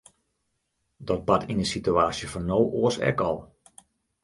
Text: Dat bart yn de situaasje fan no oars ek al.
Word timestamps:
Dat 1.09 1.21
bart 1.27 1.47
yn 1.51 1.61
de 1.61 1.67
situaasje 1.73 2.27
fan 2.31 2.45
no 2.49 2.59
oars 2.81 2.97
ek 3.11 3.19
al. 3.29 3.37